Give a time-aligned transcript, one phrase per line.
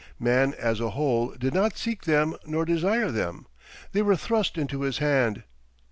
[0.19, 3.45] Man as a whole did not seek them nor desire them;
[3.91, 5.43] they were thrust into his hand.